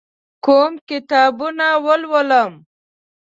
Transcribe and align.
کوم 0.45 0.73
کتابونه 0.87 1.67
ولولم؟ 1.85 2.51